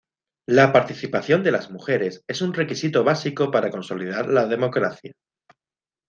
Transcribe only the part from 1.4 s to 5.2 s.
de las mujeres es un requisito básico para consolidar la democracia.